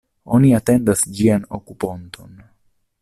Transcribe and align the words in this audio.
Oni 0.37 0.49
atendas 0.59 1.03
ĝian 1.19 1.45
okuponton. 1.59 2.33